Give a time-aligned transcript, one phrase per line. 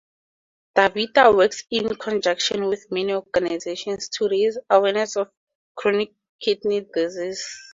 [0.75, 5.29] DaVita works in conjunction with many organizations to raise awareness of
[5.75, 7.47] chronic kidney disease.